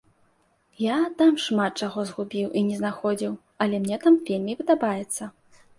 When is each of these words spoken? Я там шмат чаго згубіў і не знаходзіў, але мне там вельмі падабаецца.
Я 0.83 0.95
там 1.19 1.33
шмат 1.43 1.71
чаго 1.85 2.07
згубіў 2.13 2.47
і 2.57 2.65
не 2.73 2.81
знаходзіў, 2.81 3.37
але 3.65 3.75
мне 3.87 3.97
там 4.09 4.13
вельмі 4.33 4.53
падабаецца. 4.65 5.23